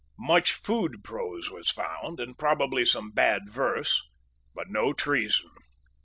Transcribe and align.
Much 0.17 0.53
food 0.53 1.03
prose 1.03 1.51
was 1.51 1.69
found, 1.69 2.19
and 2.19 2.35
probably 2.39 2.83
some 2.83 3.11
bad 3.11 3.47
verse, 3.47 4.01
but 4.55 4.67
no 4.67 4.93
treason. 4.93 5.51